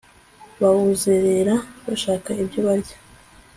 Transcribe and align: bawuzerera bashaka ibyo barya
bawuzerera 0.61 1.55
bashaka 1.85 2.29
ibyo 2.41 2.59
barya 2.67 2.95